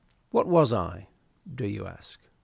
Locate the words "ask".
1.85-2.19